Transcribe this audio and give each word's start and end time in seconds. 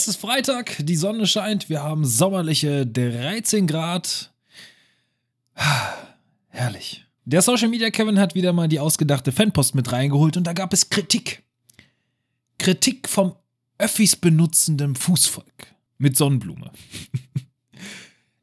Es 0.00 0.08
ist 0.08 0.16
Freitag, 0.16 0.76
die 0.78 0.96
Sonne 0.96 1.26
scheint, 1.26 1.68
wir 1.68 1.82
haben 1.82 2.06
sommerliche 2.06 2.86
13 2.86 3.66
Grad. 3.66 4.32
Herrlich. 6.48 7.04
Der 7.26 7.42
Social 7.42 7.68
Media 7.68 7.90
Kevin 7.90 8.18
hat 8.18 8.34
wieder 8.34 8.54
mal 8.54 8.66
die 8.66 8.80
ausgedachte 8.80 9.30
Fanpost 9.30 9.74
mit 9.74 9.92
reingeholt 9.92 10.38
und 10.38 10.44
da 10.44 10.54
gab 10.54 10.72
es 10.72 10.88
Kritik. 10.88 11.42
Kritik 12.58 13.10
vom 13.10 13.36
Öffis 13.76 14.16
benutzenden 14.16 14.96
Fußvolk 14.96 15.66
mit 15.98 16.16
Sonnenblume. 16.16 16.72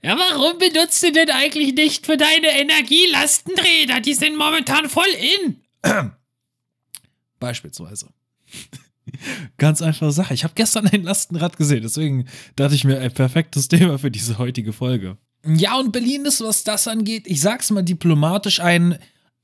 Ja, 0.04 0.16
warum 0.16 0.60
benutzt 0.60 1.02
du 1.02 1.12
denn 1.12 1.32
eigentlich 1.32 1.74
nicht 1.74 2.05
für 2.05 2.18
deine 2.18 2.50
Energielastenräder? 2.62 4.00
Die 4.00 4.14
sind 4.14 4.38
momentan 4.38 4.88
voll 4.88 5.10
in. 5.44 5.60
Beispielsweise. 7.39 8.14
Ganz 9.58 9.82
einfache 9.82 10.12
Sache. 10.12 10.34
Ich 10.34 10.44
habe 10.44 10.54
gestern 10.55 10.88
ein 10.88 11.04
Lastenrad 11.04 11.57
gesehen, 11.57 11.82
deswegen 11.84 12.26
dachte 12.56 12.76
ich 12.76 12.84
mir, 12.84 13.00
ein 13.00 13.11
perfektes 13.11 13.68
Thema 13.68 13.97
für 14.00 14.11
diese 14.11 14.38
heutige 14.38 14.74
Folge. 14.74 15.18
Ja, 15.46 15.78
und 15.80 15.92
Berlin 15.92 16.25
ist, 16.25 16.42
was 16.42 16.64
das 16.64 16.88
angeht, 16.88 17.24
ich 17.25 17.42
sag's 17.42 17.71
mal 17.71 17.83
diplomatisch, 17.83 18.60
ein 18.60 18.97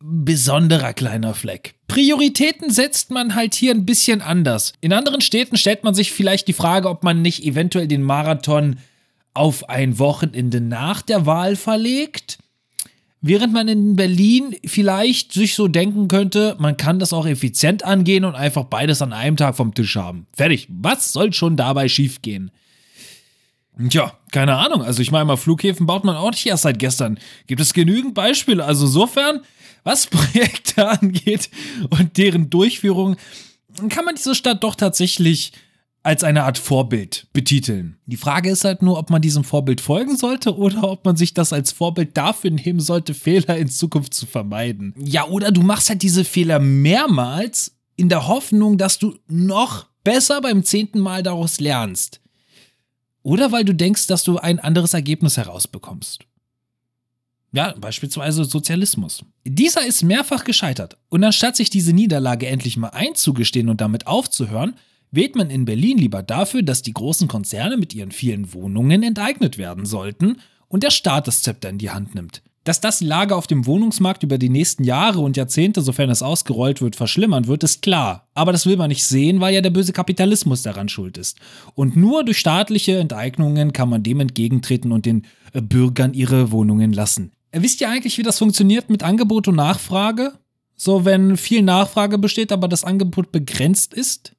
besonderer 0.04 0.94
kleiner 0.94 1.34
Fleck. 1.34 1.76
Prioritäten 1.88 2.72
setzt 2.72 3.10
man 3.10 3.36
halt 3.36 3.54
hier 3.56 3.74
ein 3.74 3.86
bisschen 3.86 4.22
anders. 4.22 4.74
In 4.82 4.92
anderen 4.92 5.22
Städten 5.22 5.56
stellt 5.56 5.86
man 5.86 5.94
sich 5.94 6.12
vielleicht 6.12 6.48
die 6.50 6.54
Frage, 6.54 6.90
ob 6.90 7.04
man 7.04 7.22
nicht 7.22 7.44
eventuell 7.44 7.88
den 7.88 8.04
Marathon 8.04 8.80
auf 9.34 9.70
ein 9.70 10.00
Wochenende 10.00 10.60
nach 10.60 11.02
der 11.02 11.26
Wahl 11.26 11.56
verlegt. 11.56 12.38
Während 13.26 13.54
man 13.54 13.70
in 13.70 13.96
Berlin 13.96 14.54
vielleicht 14.66 15.32
sich 15.32 15.56
so 15.56 15.70
denken 15.70 16.10
könnte, 16.10 16.58
man 16.60 16.76
kann 16.76 17.00
das 17.00 17.14
auch 17.14 17.26
effizient 17.26 17.86
angehen 17.86 18.26
und 18.26 18.36
einfach 18.36 18.66
beides 18.66 19.02
an 19.02 19.14
einem 19.14 19.38
Tag 19.38 19.56
vom 19.56 19.74
Tisch 19.74 19.96
haben. 19.96 20.28
Fertig. 20.34 20.68
Was 20.70 21.14
soll 21.14 21.32
schon 21.32 21.56
dabei 21.56 21.88
schiefgehen? 21.88 22.52
Tja, 23.90 24.12
keine 24.34 24.58
Ahnung. 24.58 24.84
Also 24.84 25.02
ich 25.02 25.10
meine 25.10 25.24
mal, 25.24 25.38
Flughäfen 25.38 25.86
baut 25.86 26.04
man 26.04 26.18
auch 26.18 26.32
nicht 26.32 26.46
erst 26.46 26.64
seit 26.64 26.80
gestern. 26.80 27.18
Gibt 27.48 27.62
es 27.62 27.74
genügend 27.74 28.14
Beispiele. 28.14 28.66
Also 28.66 28.88
insofern, 28.88 29.40
was 29.86 30.08
Projekte 30.08 30.90
angeht 30.90 31.50
und 31.92 32.18
deren 32.18 32.50
Durchführung, 32.50 33.16
kann 33.88 34.04
man 34.04 34.16
diese 34.16 34.36
Stadt 34.36 34.66
doch 34.66 34.76
tatsächlich 34.76 35.54
als 36.04 36.26
eine 36.26 36.44
Art 36.44 36.58
Vorbild 36.58 37.28
betiteln. 37.32 37.98
Die 38.06 38.18
Frage 38.18 38.50
ist 38.50 38.66
halt 38.66 38.82
nur, 38.82 39.00
ob 39.00 39.10
man 39.10 39.22
diesem 39.22 39.46
Vorbild 39.46 39.80
folgen 39.80 40.18
sollte 40.18 40.56
oder 40.56 40.84
ob 40.84 41.06
man 41.06 41.16
sich 41.16 41.34
das 41.34 41.54
als 41.54 41.72
Vorbild 41.72 42.18
dafür 42.18 42.52
nehmen 42.52 42.82
sollte, 42.82 43.14
Fehler 43.14 43.58
in 43.58 43.70
Zukunft 43.70 44.14
zu 44.14 44.26
vermeiden. 44.26 44.94
Ja, 44.98 45.26
oder 45.26 45.52
du 45.52 45.62
machst 45.62 45.90
halt 45.90 46.02
diese 46.02 46.26
Fehler 46.26 46.60
mehrmals 46.60 47.78
in 47.96 48.10
der 48.10 48.28
Hoffnung, 48.28 48.78
dass 48.78 49.00
du 49.00 49.16
noch 49.28 49.88
besser 50.04 50.42
beim 50.42 50.66
zehnten 50.66 51.00
Mal 51.00 51.24
daraus 51.24 51.62
lernst. 51.62 52.20
Oder 53.22 53.54
weil 53.54 53.64
du 53.64 53.74
denkst, 53.74 54.08
dass 54.08 54.26
du 54.26 54.38
ein 54.38 54.60
anderes 54.60 54.94
Ergebnis 54.94 55.38
herausbekommst. 55.38 56.26
Ja, 57.54 57.76
beispielsweise 57.80 58.44
Sozialismus. 58.44 59.24
Dieser 59.46 59.86
ist 59.86 60.04
mehrfach 60.04 60.44
gescheitert. 60.44 60.98
Und 61.08 61.24
anstatt 61.24 61.56
sich 61.56 61.70
diese 61.70 61.94
Niederlage 61.94 62.48
endlich 62.48 62.76
mal 62.76 62.90
einzugestehen 62.90 63.70
und 63.70 63.80
damit 63.80 64.08
aufzuhören, 64.08 64.76
wählt 65.14 65.36
man 65.36 65.50
in 65.50 65.66
Berlin 65.66 65.98
lieber 65.98 66.24
dafür, 66.24 66.64
dass 66.64 66.82
die 66.82 66.94
großen 66.94 67.28
Konzerne 67.28 67.78
mit 67.78 67.94
ihren 67.94 68.12
vielen 68.12 68.54
Wohnungen 68.54 69.04
enteignet 69.04 69.58
werden 69.58 69.86
sollten 69.86 70.38
und 70.68 70.84
der 70.84 70.92
Staat 70.92 71.28
das 71.28 71.44
Zepter 71.44 71.70
in 71.70 71.78
die 71.78 71.92
Hand 71.92 72.16
nimmt. 72.16 72.42
Dass 72.64 72.80
das 72.80 73.00
die 73.00 73.06
Lage 73.06 73.36
auf 73.36 73.46
dem 73.46 73.66
Wohnungsmarkt 73.66 74.24
über 74.24 74.38
die 74.38 74.50
nächsten 74.50 74.86
Jahre 74.86 75.20
und 75.20 75.36
Jahrzehnte, 75.36 75.82
sofern 75.82 76.10
es 76.10 76.24
ausgerollt 76.24 76.82
wird, 76.82 76.96
verschlimmern 76.96 77.48
wird, 77.48 77.64
ist 77.64 77.82
klar. 77.82 78.30
Aber 78.34 78.54
das 78.54 78.66
will 78.66 78.78
man 78.78 78.88
nicht 78.88 79.06
sehen, 79.06 79.42
weil 79.42 79.54
ja 79.54 79.60
der 79.60 79.70
böse 79.70 79.92
Kapitalismus 79.92 80.62
daran 80.62 80.88
schuld 80.88 81.18
ist. 81.18 81.38
Und 81.76 81.98
nur 81.98 82.24
durch 82.24 82.40
staatliche 82.40 82.98
Enteignungen 82.98 83.74
kann 83.74 83.90
man 83.90 84.02
dem 84.02 84.22
entgegentreten 84.22 84.94
und 84.94 85.06
den 85.06 85.26
äh, 85.52 85.62
Bürgern 85.62 86.14
ihre 86.14 86.52
Wohnungen 86.52 86.94
lassen. 86.94 87.34
Äh, 87.52 87.62
wisst 87.62 87.82
ihr 87.82 87.90
eigentlich, 87.90 88.18
wie 88.18 88.24
das 88.24 88.40
funktioniert 88.40 88.90
mit 88.90 89.04
Angebot 89.04 89.50
und 89.50 89.56
Nachfrage? 89.56 90.34
So, 90.76 91.04
wenn 91.04 91.36
viel 91.36 91.62
Nachfrage 91.62 92.18
besteht, 92.18 92.54
aber 92.54 92.70
das 92.70 92.86
Angebot 92.86 93.34
begrenzt 93.34 93.94
ist? 93.94 94.34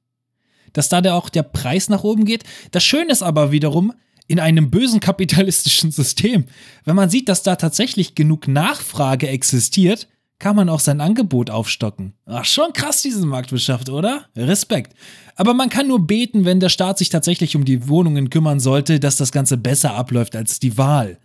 Dass 0.75 0.91
da 0.91 1.01
der 1.01 1.15
auch 1.15 1.31
der 1.31 1.43
Preis 1.43 1.89
nach 1.89 2.05
oben 2.05 2.27
geht. 2.27 2.45
Das 2.71 2.85
Schöne 2.85 3.11
ist 3.11 3.23
aber 3.23 3.51
wiederum, 3.51 3.95
in 4.27 4.41
einem 4.41 4.71
bösen 4.71 5.01
kapitalistischen 5.01 5.91
System, 5.91 6.45
wenn 6.85 6.97
man 6.97 7.11
sieht, 7.11 7.29
dass 7.29 7.43
da 7.43 7.57
tatsächlich 7.57 8.15
genug 8.15 8.49
Nachfrage 8.49 9.29
existiert, 9.29 10.09
kann 10.39 10.57
man 10.57 10.69
auch 10.69 10.81
sein 10.81 11.01
Angebot 11.01 11.51
aufstocken. 11.51 12.15
Ach, 12.27 12.45
schon 12.45 12.73
krass, 12.73 13.03
diese 13.03 13.25
Marktwirtschaft, 13.25 13.89
oder? 13.89 14.27
Respekt. 14.37 14.95
Aber 15.37 15.55
man 15.55 15.69
kann 15.69 15.89
nur 15.89 16.07
beten, 16.07 16.45
wenn 16.45 16.61
der 16.61 16.69
Staat 16.69 16.99
sich 16.99 17.09
tatsächlich 17.09 17.57
um 17.57 17.65
die 17.65 17.89
Wohnungen 17.89 18.31
kümmern 18.31 18.61
sollte, 18.61 19.01
dass 19.01 19.17
das 19.17 19.33
Ganze 19.33 19.57
besser 19.57 19.95
abläuft 19.95 20.37
als 20.37 20.59
die 20.59 20.77
Wahl. 20.77 21.19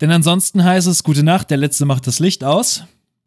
Denn 0.00 0.10
ansonsten 0.10 0.64
heißt 0.64 0.86
es, 0.86 1.04
gute 1.04 1.22
Nacht, 1.22 1.50
der 1.50 1.56
Letzte 1.56 1.84
macht 1.84 2.06
das 2.06 2.18
Licht 2.18 2.44
aus. 2.44 2.84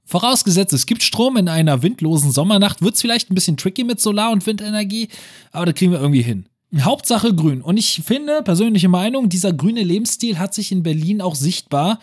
Vorausgesetzt, 0.07 0.72
es 0.72 0.85
gibt 0.85 1.03
Strom 1.03 1.35
in 1.35 1.50
einer 1.50 1.84
windlosen 1.84 2.31
Sommernacht, 2.31 2.81
wird 2.81 2.95
es 2.95 3.01
vielleicht 3.01 3.29
ein 3.29 3.35
bisschen 3.35 3.57
tricky 3.57 3.84
mit 3.84 4.00
Solar- 4.00 4.31
und 4.31 4.45
Windenergie, 4.47 5.09
aber 5.51 5.66
da 5.66 5.73
kriegen 5.73 5.91
wir 5.91 6.00
irgendwie 6.00 6.22
hin. 6.22 6.47
Hauptsache 6.79 7.35
grün. 7.35 7.62
Und 7.62 7.78
ich 7.78 8.01
finde, 8.06 8.41
persönliche 8.41 8.88
Meinung, 8.88 9.28
dieser 9.28 9.51
grüne 9.51 9.84
Lebensstil 9.84 10.40
hat 10.40 10.53
sich 10.53 10.72
in 10.72 10.81
Berlin 10.81 11.22
auch 11.22 11.35
sichtbar 11.35 12.00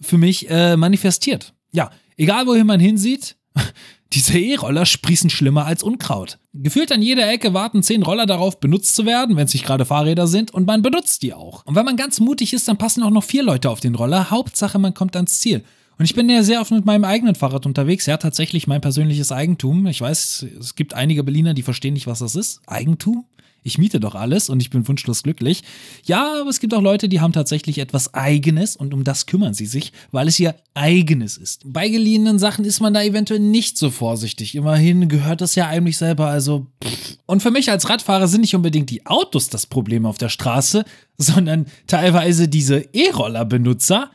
für 0.00 0.16
mich 0.16 0.48
äh, 0.48 0.76
manifestiert. 0.78 1.52
Ja, 1.72 1.90
egal 2.16 2.46
wohin 2.46 2.66
man 2.66 2.80
hinsieht, 2.80 3.36
diese 4.14 4.38
E-Roller 4.38 4.86
sprießen 4.86 5.28
schlimmer 5.28 5.66
als 5.66 5.82
Unkraut. 5.82 6.38
Gefühlt 6.54 6.90
an 6.90 7.02
jeder 7.02 7.30
Ecke 7.30 7.52
warten 7.52 7.82
zehn 7.82 8.02
Roller 8.02 8.24
darauf, 8.24 8.60
benutzt 8.60 8.96
zu 8.96 9.04
werden, 9.04 9.36
wenn 9.36 9.46
es 9.46 9.52
nicht 9.52 9.66
gerade 9.66 9.84
Fahrräder 9.84 10.26
sind, 10.26 10.52
und 10.52 10.66
man 10.66 10.80
benutzt 10.80 11.22
die 11.22 11.34
auch. 11.34 11.66
Und 11.66 11.74
wenn 11.74 11.84
man 11.84 11.96
ganz 11.96 12.18
mutig 12.18 12.54
ist, 12.54 12.68
dann 12.68 12.78
passen 12.78 13.02
auch 13.02 13.10
noch 13.10 13.24
vier 13.24 13.42
Leute 13.42 13.68
auf 13.68 13.80
den 13.80 13.94
Roller. 13.94 14.30
Hauptsache, 14.30 14.78
man 14.78 14.94
kommt 14.94 15.16
ans 15.16 15.40
Ziel. 15.40 15.62
Und 16.02 16.06
ich 16.06 16.16
bin 16.16 16.28
ja 16.28 16.42
sehr 16.42 16.60
oft 16.60 16.72
mit 16.72 16.84
meinem 16.84 17.04
eigenen 17.04 17.36
Fahrrad 17.36 17.64
unterwegs. 17.64 18.06
Ja, 18.06 18.16
tatsächlich 18.16 18.66
mein 18.66 18.80
persönliches 18.80 19.30
Eigentum. 19.30 19.86
Ich 19.86 20.00
weiß, 20.00 20.46
es 20.58 20.74
gibt 20.74 20.94
einige 20.94 21.22
Berliner, 21.22 21.54
die 21.54 21.62
verstehen 21.62 21.94
nicht, 21.94 22.08
was 22.08 22.18
das 22.18 22.34
ist. 22.34 22.60
Eigentum? 22.66 23.24
Ich 23.62 23.78
miete 23.78 24.00
doch 24.00 24.16
alles 24.16 24.50
und 24.50 24.60
ich 24.60 24.70
bin 24.70 24.88
wunschlos 24.88 25.22
glücklich. 25.22 25.62
Ja, 26.02 26.40
aber 26.40 26.50
es 26.50 26.58
gibt 26.58 26.74
auch 26.74 26.82
Leute, 26.82 27.08
die 27.08 27.20
haben 27.20 27.32
tatsächlich 27.32 27.78
etwas 27.78 28.14
Eigenes 28.14 28.74
und 28.74 28.94
um 28.94 29.04
das 29.04 29.26
kümmern 29.26 29.54
sie 29.54 29.66
sich, 29.66 29.92
weil 30.10 30.26
es 30.26 30.40
ihr 30.40 30.56
eigenes 30.74 31.36
ist. 31.36 31.62
Bei 31.66 31.88
geliehenen 31.88 32.40
Sachen 32.40 32.64
ist 32.64 32.80
man 32.80 32.94
da 32.94 33.04
eventuell 33.04 33.38
nicht 33.38 33.78
so 33.78 33.88
vorsichtig. 33.88 34.56
Immerhin 34.56 35.08
gehört 35.08 35.40
das 35.40 35.54
ja 35.54 35.68
eigentlich 35.68 35.98
selber, 35.98 36.26
also. 36.26 36.66
Pff. 36.82 37.18
Und 37.26 37.44
für 37.44 37.52
mich 37.52 37.70
als 37.70 37.88
Radfahrer 37.88 38.26
sind 38.26 38.40
nicht 38.40 38.56
unbedingt 38.56 38.90
die 38.90 39.06
Autos 39.06 39.50
das 39.50 39.66
Problem 39.66 40.04
auf 40.04 40.18
der 40.18 40.30
Straße, 40.30 40.84
sondern 41.16 41.66
teilweise 41.86 42.48
diese 42.48 42.88
E-Roller-Benutzer, 42.92 44.10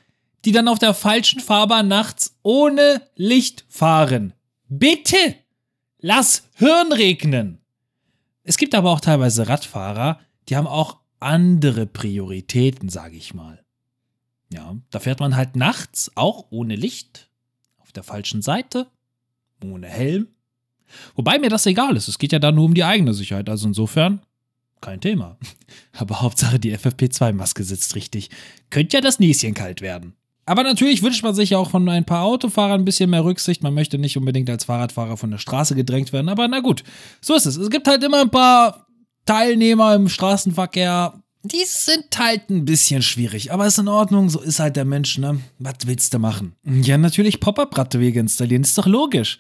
die 0.46 0.52
dann 0.52 0.68
auf 0.68 0.80
der 0.80 0.94
falschen 0.94 1.40
Fahrbahn 1.40 1.88
nachts 1.88 2.38
ohne 2.44 3.02
Licht 3.16 3.66
fahren. 3.70 4.34
Bitte! 4.68 5.36
Lass 6.00 6.48
Hirn 6.56 6.92
regnen! 6.92 7.59
Es 8.44 8.58
gibt 8.58 8.75
aber 8.75 8.92
auch 8.92 9.02
teilweise 9.02 9.48
Radfahrer, 9.48 10.20
die 10.48 10.56
haben 10.56 10.68
auch 10.68 11.00
andere 11.20 11.86
Prioritäten, 11.86 12.90
sage 12.90 13.18
ich 13.18 13.34
mal. 13.34 13.64
Ja, 14.50 14.78
da 14.92 15.00
fährt 15.00 15.20
man 15.20 15.36
halt 15.36 15.56
nachts 15.56 16.12
auch 16.16 16.48
ohne 16.50 16.75
Licht, 16.75 17.30
auf 17.78 17.92
der 17.92 18.04
falschen 18.04 18.42
Seite, 18.42 18.88
ohne 19.64 19.88
Helm. 19.88 20.28
Wobei 21.16 21.40
mir 21.40 21.50
das 21.50 21.66
egal 21.66 21.98
ist, 21.98 22.08
es 22.08 22.18
geht 22.18 22.31
ja 22.31 22.40
da 22.40 22.52
nur 22.52 22.66
um 22.66 22.74
die 22.74 22.86
eigene 22.86 23.14
Sicherheit, 23.14 23.50
also 23.50 23.68
insofern 23.68 24.22
kein 24.80 25.02
Thema. 25.02 25.38
Aber 25.92 26.22
Hauptsache 26.22 26.59
die 26.59 26.78
FFP2-Maske 26.78 27.64
sitzt 27.64 27.96
richtig. 27.96 28.30
Könnte 28.69 28.98
ja 28.98 29.02
das 29.02 29.19
Näschen 29.19 29.54
kalt 29.54 29.81
werden. 29.81 30.14
Aber 30.47 30.63
natürlich 30.63 31.03
wünscht 31.03 31.24
man 31.24 31.35
sich 31.35 31.56
auch 31.56 31.69
von 31.72 31.88
ein 31.90 32.06
paar 32.06 32.24
Autofahrern 32.24 32.80
ein 32.81 32.85
bisschen 32.85 33.09
mehr 33.09 33.25
Rücksicht. 33.25 33.62
Man 33.63 33.74
möchte 33.74 33.97
nicht 33.97 34.16
unbedingt 34.18 34.50
als 34.50 34.63
Fahrradfahrer 34.63 35.18
von 35.18 35.30
der 35.30 35.40
Straße 35.40 35.75
gedrängt 35.75 36.13
werden. 36.13 36.30
Aber 36.30 36.47
na 36.47 36.62
gut, 36.62 36.84
so 37.19 37.35
ist 37.35 37.46
es. 37.46 37.58
Es 37.58 37.69
gibt 37.69 37.85
halt 37.85 38.02
immer 38.02 38.22
ein 38.22 38.30
paar 38.30 38.88
Teilnehmer 39.25 39.94
im 39.94 40.07
Straßenverkehr. 40.07 41.22
Die 41.44 41.66
sind 41.66 42.18
halt 42.18 42.50
ein 42.50 42.63
bisschen 42.63 43.01
schwierig, 43.01 43.51
aber 43.51 43.68
ist 43.68 43.77
in 43.77 43.89
Ordnung. 43.89 44.30
So 44.30 44.39
ist 44.39 44.62
halt 44.62 44.77
der 44.77 44.86
Mensch, 44.86 45.18
ne? 45.18 45.42
Was 45.60 45.75
willst 45.86 46.13
du 46.13 46.19
machen? 46.19 46.56
Ja, 46.63 46.98
natürlich 46.98 47.42
Pop-Up-Radwege 47.42 48.22
installieren, 48.22 48.63
ist 48.63 48.77
doch 48.77 48.88
logisch. 48.88 49.39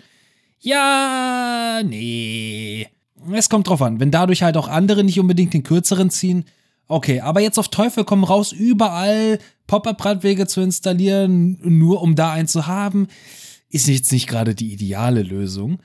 Ja, 0.59 1.81
nee. 1.85 2.85
Es 3.31 3.49
kommt 3.49 3.69
drauf 3.69 3.81
an. 3.81 4.01
Wenn 4.01 4.11
dadurch 4.11 4.43
halt 4.43 4.57
auch 4.57 4.67
andere 4.67 5.05
nicht 5.05 5.21
unbedingt 5.21 5.53
den 5.53 5.63
kürzeren 5.63 6.09
ziehen, 6.09 6.43
Okay, 6.87 7.19
aber 7.19 7.41
jetzt 7.41 7.59
auf 7.59 7.67
Teufel 7.67 8.05
komm 8.05 8.23
raus, 8.23 8.51
überall 8.51 9.39
Pop-up-Radwege 9.67 10.47
zu 10.47 10.61
installieren, 10.61 11.59
nur 11.61 12.01
um 12.01 12.15
da 12.15 12.31
einen 12.31 12.47
zu 12.47 12.67
haben, 12.67 13.07
ist 13.69 13.87
jetzt 13.87 14.11
nicht 14.11 14.27
gerade 14.27 14.55
die 14.55 14.71
ideale 14.71 15.23
Lösung. 15.23 15.79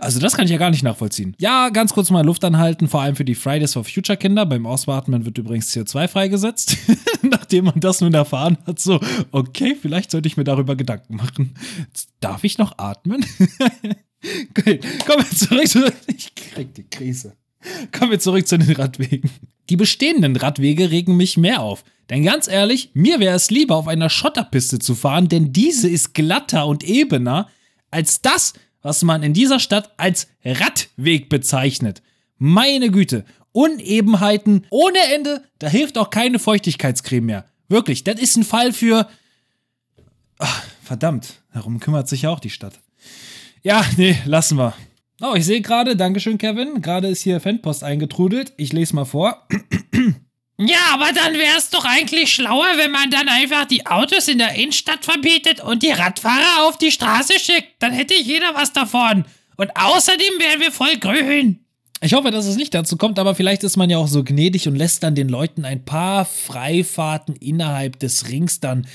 Also 0.00 0.20
das 0.20 0.36
kann 0.36 0.44
ich 0.44 0.50
ja 0.50 0.58
gar 0.58 0.70
nicht 0.70 0.82
nachvollziehen. 0.82 1.34
Ja, 1.38 1.68
ganz 1.70 1.92
kurz 1.92 2.10
mal 2.10 2.24
Luft 2.24 2.44
anhalten, 2.44 2.88
vor 2.88 3.00
allem 3.00 3.16
für 3.16 3.24
die 3.24 3.34
Fridays 3.34 3.72
for 3.72 3.84
Future 3.84 4.16
Kinder. 4.16 4.46
Beim 4.46 4.66
Auswarten 4.66 5.24
wird 5.24 5.38
übrigens 5.38 5.74
CO2 5.74 6.08
freigesetzt. 6.08 6.76
Nachdem 7.22 7.66
man 7.66 7.80
das 7.80 8.00
nun 8.00 8.14
erfahren 8.14 8.58
hat, 8.66 8.78
so, 8.78 9.00
okay, 9.32 9.76
vielleicht 9.80 10.10
sollte 10.10 10.28
ich 10.28 10.36
mir 10.36 10.44
darüber 10.44 10.76
Gedanken 10.76 11.16
machen. 11.16 11.54
Darf 12.20 12.44
ich 12.44 12.58
noch 12.58 12.78
atmen? 12.78 13.24
okay, 14.50 14.80
kommen 15.06 15.24
wir 15.28 15.36
zurück 15.36 15.68
zu... 15.68 15.92
Ich 16.06 16.34
krieg 16.34 16.74
die 16.74 16.88
Krise. 16.88 17.36
Kommen 17.92 18.10
wir 18.10 18.20
zurück 18.20 18.46
zu 18.46 18.58
den 18.58 18.72
Radwegen. 18.72 19.30
Die 19.68 19.76
bestehenden 19.76 20.36
Radwege 20.36 20.90
regen 20.90 21.16
mich 21.16 21.36
mehr 21.36 21.62
auf. 21.62 21.84
Denn 22.08 22.24
ganz 22.24 22.48
ehrlich, 22.48 22.90
mir 22.94 23.20
wäre 23.20 23.36
es 23.36 23.50
lieber, 23.50 23.76
auf 23.76 23.86
einer 23.86 24.10
Schotterpiste 24.10 24.80
zu 24.80 24.94
fahren, 24.94 25.28
denn 25.28 25.52
diese 25.52 25.88
ist 25.88 26.12
glatter 26.12 26.66
und 26.66 26.82
ebener 26.82 27.48
als 27.90 28.20
das, 28.20 28.52
was 28.82 29.02
man 29.02 29.22
in 29.22 29.32
dieser 29.32 29.60
Stadt 29.60 29.92
als 29.96 30.28
Radweg 30.44 31.28
bezeichnet. 31.28 32.02
Meine 32.38 32.90
Güte, 32.90 33.24
Unebenheiten 33.52 34.66
ohne 34.70 34.98
Ende, 35.14 35.44
da 35.58 35.68
hilft 35.68 35.98
auch 35.98 36.10
keine 36.10 36.38
Feuchtigkeitscreme 36.38 37.26
mehr. 37.26 37.44
Wirklich, 37.68 38.02
das 38.02 38.20
ist 38.20 38.36
ein 38.36 38.44
Fall 38.44 38.72
für. 38.72 39.08
Ach, 40.38 40.64
verdammt, 40.82 41.42
darum 41.52 41.78
kümmert 41.78 42.08
sich 42.08 42.22
ja 42.22 42.30
auch 42.30 42.40
die 42.40 42.50
Stadt. 42.50 42.80
Ja, 43.62 43.84
nee, 43.96 44.16
lassen 44.24 44.58
wir. 44.58 44.74
Oh, 45.22 45.34
ich 45.34 45.44
sehe 45.44 45.60
gerade, 45.60 45.96
Dankeschön, 45.96 46.38
Kevin. 46.38 46.80
Gerade 46.80 47.08
ist 47.08 47.22
hier 47.22 47.40
Fanpost 47.40 47.84
eingetrudelt. 47.84 48.54
Ich 48.56 48.72
lese 48.72 48.94
mal 48.94 49.04
vor. 49.04 49.46
Ja, 50.62 50.76
aber 50.92 51.10
dann 51.14 51.32
wäre 51.38 51.56
es 51.56 51.70
doch 51.70 51.86
eigentlich 51.86 52.34
schlauer, 52.34 52.66
wenn 52.76 52.90
man 52.90 53.10
dann 53.10 53.30
einfach 53.30 53.64
die 53.64 53.86
Autos 53.86 54.28
in 54.28 54.36
der 54.36 54.56
Innenstadt 54.56 55.06
verbietet 55.06 55.60
und 55.60 55.82
die 55.82 55.88
Radfahrer 55.90 56.68
auf 56.68 56.76
die 56.76 56.90
Straße 56.90 57.38
schickt. 57.38 57.76
Dann 57.78 57.94
hätte 57.94 58.12
jeder 58.12 58.54
was 58.54 58.74
davon. 58.74 59.24
Und 59.56 59.70
außerdem 59.74 60.38
wären 60.38 60.60
wir 60.60 60.70
voll 60.70 60.98
grün. 60.98 61.64
Ich 62.02 62.12
hoffe, 62.12 62.30
dass 62.30 62.44
es 62.44 62.56
nicht 62.56 62.74
dazu 62.74 62.98
kommt, 62.98 63.18
aber 63.18 63.34
vielleicht 63.34 63.64
ist 63.64 63.78
man 63.78 63.88
ja 63.88 63.96
auch 63.96 64.06
so 64.06 64.22
gnädig 64.22 64.68
und 64.68 64.76
lässt 64.76 65.02
dann 65.02 65.14
den 65.14 65.30
Leuten 65.30 65.64
ein 65.64 65.86
paar 65.86 66.26
Freifahrten 66.26 67.36
innerhalb 67.36 67.98
des 67.98 68.28
Rings 68.28 68.60
dann 68.60 68.86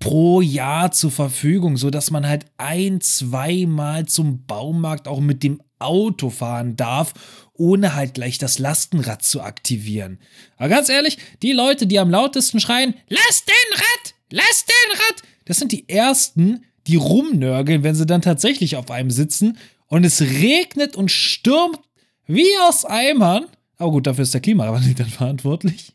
pro 0.00 0.40
Jahr 0.40 0.90
zur 0.90 1.12
Verfügung, 1.12 1.76
sodass 1.76 2.10
man 2.10 2.26
halt 2.26 2.46
ein, 2.58 3.00
zweimal 3.00 4.06
zum 4.06 4.44
Baumarkt 4.46 5.06
auch 5.06 5.20
mit 5.20 5.44
dem 5.44 5.60
Auto 5.84 6.30
fahren 6.30 6.76
darf, 6.76 7.14
ohne 7.54 7.94
halt 7.94 8.14
gleich 8.14 8.38
das 8.38 8.58
Lastenrad 8.58 9.22
zu 9.22 9.42
aktivieren. 9.42 10.18
Aber 10.56 10.68
ganz 10.68 10.88
ehrlich, 10.88 11.18
die 11.42 11.52
Leute, 11.52 11.86
die 11.86 11.98
am 11.98 12.10
lautesten 12.10 12.60
schreien, 12.60 12.94
lass 13.08 13.44
den 13.44 13.78
Rad, 13.78 14.14
lass 14.30 14.64
den 14.64 14.98
Rad, 14.98 15.22
das 15.44 15.58
sind 15.58 15.72
die 15.72 15.88
ersten, 15.88 16.64
die 16.86 16.96
rumnörgeln, 16.96 17.82
wenn 17.82 17.94
sie 17.94 18.06
dann 18.06 18.22
tatsächlich 18.22 18.76
auf 18.76 18.90
einem 18.90 19.10
sitzen 19.10 19.58
und 19.86 20.04
es 20.04 20.20
regnet 20.20 20.96
und 20.96 21.10
stürmt 21.10 21.78
wie 22.26 22.48
aus 22.66 22.84
Eimern. 22.84 23.46
Aber 23.76 23.90
gut, 23.92 24.06
dafür 24.06 24.22
ist 24.22 24.34
der 24.34 24.40
Klimawandel 24.40 24.94
dann 24.96 25.08
verantwortlich. 25.08 25.92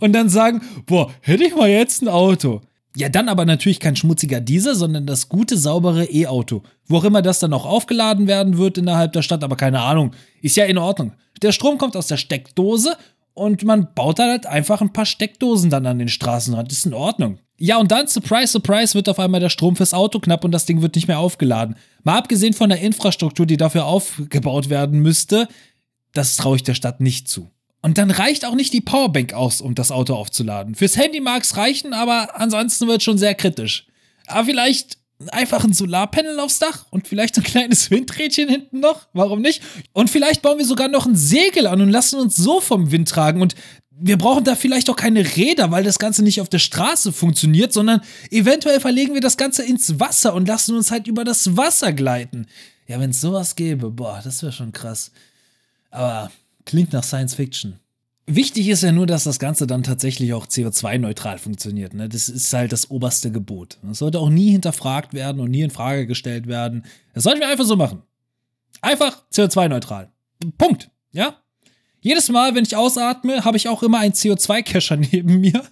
Und 0.00 0.12
dann 0.12 0.28
sagen, 0.28 0.62
boah, 0.86 1.12
hätte 1.20 1.44
ich 1.44 1.54
mal 1.54 1.68
jetzt 1.68 2.02
ein 2.02 2.08
Auto. 2.08 2.60
Ja, 2.96 3.08
dann 3.08 3.28
aber 3.28 3.44
natürlich 3.44 3.78
kein 3.78 3.94
schmutziger 3.94 4.40
Diesel, 4.40 4.74
sondern 4.74 5.06
das 5.06 5.28
gute, 5.28 5.56
saubere 5.56 6.06
E-Auto. 6.06 6.62
Wo 6.86 6.98
auch 6.98 7.04
immer 7.04 7.22
das 7.22 7.38
dann 7.38 7.52
auch 7.52 7.64
aufgeladen 7.64 8.26
werden 8.26 8.58
wird 8.58 8.78
innerhalb 8.78 9.12
der 9.12 9.22
Stadt, 9.22 9.44
aber 9.44 9.56
keine 9.56 9.80
Ahnung. 9.80 10.12
Ist 10.42 10.56
ja 10.56 10.64
in 10.64 10.78
Ordnung. 10.78 11.12
Der 11.42 11.52
Strom 11.52 11.78
kommt 11.78 11.96
aus 11.96 12.08
der 12.08 12.16
Steckdose 12.16 12.96
und 13.32 13.62
man 13.62 13.94
baut 13.94 14.18
halt 14.18 14.46
einfach 14.46 14.80
ein 14.80 14.92
paar 14.92 15.06
Steckdosen 15.06 15.70
dann 15.70 15.86
an 15.86 16.00
den 16.00 16.08
Straßenrand. 16.08 16.72
Ist 16.72 16.86
in 16.86 16.94
Ordnung. 16.94 17.38
Ja, 17.58 17.78
und 17.78 17.92
dann, 17.92 18.08
surprise, 18.08 18.52
surprise, 18.52 18.94
wird 18.94 19.08
auf 19.08 19.18
einmal 19.18 19.40
der 19.40 19.50
Strom 19.50 19.76
fürs 19.76 19.94
Auto 19.94 20.18
knapp 20.18 20.44
und 20.44 20.50
das 20.50 20.64
Ding 20.64 20.82
wird 20.82 20.96
nicht 20.96 21.08
mehr 21.08 21.18
aufgeladen. 21.18 21.76
Mal 22.02 22.18
abgesehen 22.18 22.54
von 22.54 22.70
der 22.70 22.80
Infrastruktur, 22.80 23.46
die 23.46 23.58
dafür 23.58 23.84
aufgebaut 23.84 24.70
werden 24.70 25.00
müsste, 25.00 25.46
das 26.12 26.36
traue 26.36 26.56
ich 26.56 26.62
der 26.62 26.74
Stadt 26.74 27.00
nicht 27.00 27.28
zu. 27.28 27.50
Und 27.82 27.96
dann 27.98 28.10
reicht 28.10 28.44
auch 28.44 28.54
nicht 28.54 28.72
die 28.72 28.82
Powerbank 28.82 29.32
aus, 29.32 29.60
um 29.60 29.74
das 29.74 29.90
Auto 29.90 30.14
aufzuladen. 30.14 30.74
Fürs 30.74 30.96
Handy 30.96 31.20
mag 31.20 31.42
es 31.42 31.56
reichen, 31.56 31.92
aber 31.94 32.38
ansonsten 32.38 32.86
wird 32.88 33.02
schon 33.02 33.16
sehr 33.16 33.34
kritisch. 33.34 33.86
Aber 34.26 34.44
vielleicht 34.44 34.98
einfach 35.28 35.64
ein 35.64 35.72
Solarpanel 35.72 36.40
aufs 36.40 36.58
Dach 36.58 36.86
und 36.90 37.08
vielleicht 37.08 37.36
ein 37.36 37.44
kleines 37.44 37.90
Windrädchen 37.90 38.48
hinten 38.48 38.80
noch. 38.80 39.08
Warum 39.12 39.40
nicht? 39.40 39.62
Und 39.92 40.10
vielleicht 40.10 40.42
bauen 40.42 40.58
wir 40.58 40.64
sogar 40.64 40.88
noch 40.88 41.06
ein 41.06 41.16
Segel 41.16 41.66
an 41.66 41.80
und 41.80 41.90
lassen 41.90 42.18
uns 42.18 42.36
so 42.36 42.60
vom 42.60 42.90
Wind 42.90 43.08
tragen. 43.08 43.40
Und 43.40 43.54
wir 43.90 44.16
brauchen 44.16 44.44
da 44.44 44.56
vielleicht 44.56 44.88
auch 44.88 44.96
keine 44.96 45.36
Räder, 45.36 45.70
weil 45.70 45.84
das 45.84 45.98
Ganze 45.98 46.22
nicht 46.22 46.40
auf 46.40 46.48
der 46.48 46.58
Straße 46.58 47.12
funktioniert, 47.12 47.72
sondern 47.72 48.00
eventuell 48.30 48.80
verlegen 48.80 49.14
wir 49.14 49.20
das 49.20 49.36
Ganze 49.36 49.62
ins 49.62 50.00
Wasser 50.00 50.34
und 50.34 50.48
lassen 50.48 50.74
uns 50.74 50.90
halt 50.90 51.06
über 51.06 51.24
das 51.24 51.56
Wasser 51.56 51.92
gleiten. 51.92 52.46
Ja, 52.86 52.98
wenn 52.98 53.10
es 53.10 53.20
sowas 53.20 53.56
gäbe, 53.56 53.90
boah, 53.90 54.20
das 54.24 54.42
wäre 54.42 54.52
schon 54.52 54.72
krass. 54.72 55.12
Aber 55.90 56.30
Klingt 56.64 56.92
nach 56.92 57.04
Science 57.04 57.34
Fiction. 57.34 57.78
Wichtig 58.26 58.68
ist 58.68 58.82
ja 58.82 58.92
nur, 58.92 59.06
dass 59.06 59.24
das 59.24 59.40
Ganze 59.40 59.66
dann 59.66 59.82
tatsächlich 59.82 60.34
auch 60.34 60.46
CO2-neutral 60.46 61.38
funktioniert. 61.38 61.94
Ne? 61.94 62.08
Das 62.08 62.28
ist 62.28 62.52
halt 62.52 62.70
das 62.70 62.90
oberste 62.90 63.32
Gebot. 63.32 63.78
Das 63.82 63.98
sollte 63.98 64.20
auch 64.20 64.30
nie 64.30 64.52
hinterfragt 64.52 65.14
werden 65.14 65.40
und 65.40 65.50
nie 65.50 65.62
in 65.62 65.70
Frage 65.70 66.06
gestellt 66.06 66.46
werden. 66.46 66.84
Das 67.12 67.24
sollten 67.24 67.40
wir 67.40 67.48
einfach 67.48 67.64
so 67.64 67.74
machen. 67.74 68.02
Einfach 68.82 69.24
CO2-neutral. 69.32 70.12
Punkt. 70.58 70.90
Ja? 71.10 71.38
Jedes 72.00 72.28
Mal, 72.28 72.54
wenn 72.54 72.64
ich 72.64 72.76
ausatme, 72.76 73.44
habe 73.44 73.56
ich 73.56 73.68
auch 73.68 73.82
immer 73.82 73.98
einen 73.98 74.14
CO2-Cacher 74.14 74.96
neben 75.12 75.40
mir, 75.40 75.64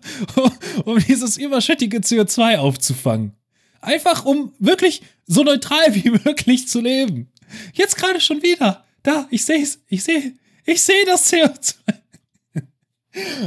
um 0.84 0.98
dieses 0.98 1.36
überschüttige 1.36 1.98
CO2 1.98 2.58
aufzufangen. 2.58 3.32
Einfach 3.80 4.24
um 4.24 4.52
wirklich 4.58 5.02
so 5.26 5.44
neutral 5.44 5.94
wie 5.94 6.10
möglich 6.24 6.68
zu 6.68 6.80
leben. 6.80 7.30
Jetzt 7.72 7.96
gerade 7.96 8.20
schon 8.20 8.42
wieder. 8.42 8.84
Da, 9.02 9.26
ich 9.30 9.44
sehe 9.44 9.62
es. 9.62 9.80
Ich 9.86 10.02
sehe 10.02 10.34
ich 10.68 10.82
sehe 10.82 11.04
das 11.06 11.32
CO2. 11.32 11.74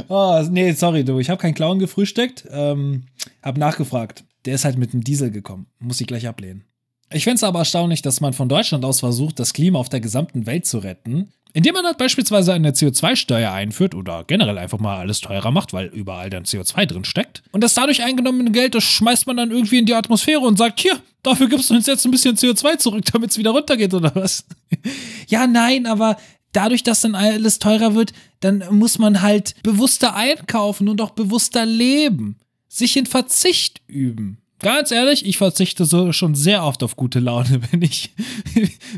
oh, 0.08 0.44
nee, 0.50 0.72
sorry, 0.72 1.04
du. 1.04 1.18
Ich 1.20 1.30
habe 1.30 1.40
keinen 1.40 1.54
Clown 1.54 1.78
gefrühstückt. 1.78 2.44
Ähm, 2.50 3.04
hab 3.42 3.56
nachgefragt. 3.56 4.24
Der 4.44 4.56
ist 4.56 4.64
halt 4.64 4.76
mit 4.76 4.92
dem 4.92 5.04
Diesel 5.04 5.30
gekommen. 5.30 5.66
Muss 5.78 6.00
ich 6.00 6.06
gleich 6.06 6.26
ablehnen. 6.26 6.64
Ich 7.12 7.24
finde 7.24 7.36
es 7.36 7.44
aber 7.44 7.60
erstaunlich, 7.60 8.02
dass 8.02 8.20
man 8.20 8.32
von 8.32 8.48
Deutschland 8.48 8.84
aus 8.84 9.00
versucht, 9.00 9.38
das 9.38 9.52
Klima 9.52 9.78
auf 9.78 9.88
der 9.88 10.00
gesamten 10.00 10.46
Welt 10.46 10.66
zu 10.66 10.78
retten, 10.78 11.32
indem 11.52 11.74
man 11.74 11.84
halt 11.84 11.98
beispielsweise 11.98 12.54
eine 12.54 12.70
CO2-Steuer 12.70 13.52
einführt 13.52 13.94
oder 13.94 14.24
generell 14.26 14.56
einfach 14.56 14.78
mal 14.78 14.96
alles 14.98 15.20
teurer 15.20 15.50
macht, 15.50 15.74
weil 15.74 15.86
überall 15.88 16.30
dann 16.30 16.44
CO2 16.44 16.86
drin 16.86 17.04
steckt. 17.04 17.42
Und 17.52 17.62
das 17.62 17.74
dadurch 17.74 18.02
eingenommene 18.02 18.50
Geld, 18.50 18.74
das 18.74 18.84
schmeißt 18.84 19.26
man 19.26 19.36
dann 19.36 19.50
irgendwie 19.50 19.78
in 19.78 19.86
die 19.86 19.94
Atmosphäre 19.94 20.40
und 20.40 20.56
sagt, 20.56 20.80
hier, 20.80 20.98
dafür 21.22 21.48
gibst 21.48 21.70
du 21.70 21.74
uns 21.74 21.86
jetzt 21.86 22.04
ein 22.06 22.10
bisschen 22.10 22.36
CO2 22.36 22.78
zurück, 22.78 23.04
damit 23.12 23.30
es 23.30 23.38
wieder 23.38 23.50
runtergeht 23.50 23.92
oder 23.92 24.12
was? 24.14 24.46
ja, 25.28 25.46
nein, 25.46 25.86
aber 25.86 26.16
dadurch, 26.52 26.82
dass 26.82 27.00
dann 27.00 27.14
alles 27.14 27.58
teurer 27.58 27.94
wird, 27.94 28.12
dann 28.40 28.64
muss 28.70 28.98
man 28.98 29.22
halt 29.22 29.54
bewusster 29.62 30.14
einkaufen 30.14 30.88
und 30.88 31.00
auch 31.00 31.10
bewusster 31.10 31.66
leben. 31.66 32.36
Sich 32.68 32.96
in 32.96 33.06
Verzicht 33.06 33.82
üben. 33.86 34.38
Ganz 34.60 34.92
ehrlich, 34.92 35.26
ich 35.26 35.38
verzichte 35.38 35.84
so 35.84 36.12
schon 36.12 36.34
sehr 36.34 36.64
oft 36.64 36.82
auf 36.82 36.96
gute 36.96 37.18
Laune, 37.18 37.60
wenn 37.70 37.82
ich 37.82 38.14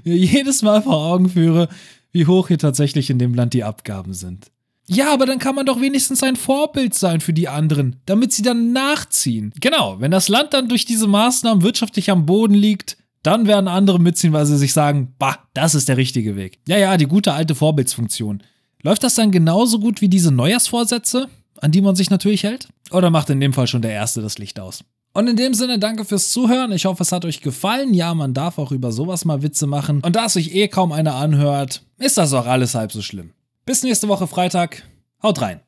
mir 0.05 0.17
jedes 0.17 0.63
Mal 0.63 0.83
vor 0.83 0.97
Augen 0.97 1.31
führe, 1.31 1.69
wie 2.13 2.27
hoch 2.27 2.49
hier 2.49 2.59
tatsächlich 2.59 3.11
in 3.11 3.19
dem 3.19 3.35
Land 3.35 3.55
die 3.55 3.65
Abgaben 3.65 4.13
sind. 4.13 4.51
Ja, 4.87 5.13
aber 5.13 5.25
dann 5.25 5.39
kann 5.39 5.55
man 5.55 5.65
doch 5.65 5.81
wenigstens 5.81 6.23
ein 6.23 6.37
Vorbild 6.37 6.95
sein 6.95 7.23
für 7.23 7.33
die 7.33 7.49
anderen, 7.49 7.97
damit 8.05 8.33
sie 8.33 8.43
dann 8.43 8.73
nachziehen. 8.73 9.53
Genau, 9.59 9.99
wenn 9.99 10.11
das 10.11 10.29
Land 10.29 10.53
dann 10.53 10.69
durch 10.69 10.85
diese 10.85 11.07
Maßnahmen 11.07 11.65
wirtschaftlich 11.65 12.11
am 12.11 12.27
Boden 12.27 12.55
liegt, 12.55 12.99
dann 13.25 13.47
werden 13.47 13.69
andere 13.69 13.99
mitziehen, 13.99 14.33
weil 14.33 14.47
sie 14.47 14.57
sich 14.57 14.73
sagen, 14.73 15.15
bah, 15.19 15.39
das 15.55 15.75
ist 15.75 15.89
der 15.89 15.97
richtige 15.97 16.37
Weg. 16.37 16.61
Ja, 16.69 16.79
ja, 16.79 16.97
die 16.97 17.07
gute 17.07 17.33
alte 17.33 17.55
Vorbildsfunktion. 17.55 18.43
Läuft 18.83 19.03
das 19.03 19.15
dann 19.15 19.31
genauso 19.31 19.81
gut 19.81 20.01
wie 20.01 20.09
diese 20.09 20.31
Neujahrsvorsätze, 20.31 21.29
an 21.61 21.73
die 21.73 21.81
man 21.81 21.97
sich 21.97 22.11
natürlich 22.11 22.45
hält? 22.45 22.69
Oder 22.91 23.11
macht 23.11 23.31
in 23.31 23.41
dem 23.41 23.55
Fall 23.55 23.67
schon 23.67 23.83
der 23.83 23.93
Erste 23.93 24.21
das 24.21 24.39
Licht 24.39 24.61
aus? 24.61 24.85
Und 25.15 25.29
in 25.29 25.37
dem 25.37 25.55
Sinne, 25.55 25.79
danke 25.79 26.05
fürs 26.05 26.31
Zuhören. 26.31 26.73
Ich 26.73 26.85
hoffe, 26.85 27.03
es 27.03 27.13
hat 27.13 27.25
euch 27.25 27.41
gefallen. 27.41 27.95
Ja, 27.95 28.15
man 28.15 28.35
darf 28.35 28.59
auch 28.59 28.73
über 28.73 28.93
sowas 28.93 29.25
mal 29.25 29.43
Witze 29.43 29.67
machen. 29.67 30.01
Und 30.03 30.17
da 30.17 30.27
es 30.27 30.35
sich 30.35 30.55
eh 30.55 30.69
kaum 30.69 30.93
einer 30.93 31.15
anhört, 31.15 31.83
ist 31.99 32.19
das 32.19 32.33
auch 32.33 32.47
alles 32.47 32.75
halb 32.75 32.93
so 32.93 33.01
schlimm. 33.01 33.31
Bis 33.65 33.83
nächste 33.83 34.09
Woche 34.09 34.27
Freitag. 34.27 34.83
Haut 35.23 35.41
rein. 35.41 35.61